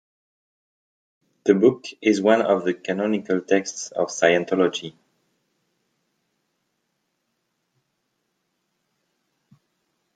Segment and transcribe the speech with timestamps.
[1.43, 4.95] The book is one of the canonical texts of Scientology.